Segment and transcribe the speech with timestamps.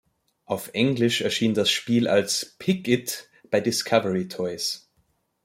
[0.45, 4.89] Auf Englisch erschien das Spiel als "Pick-it" bei Discovery Toys.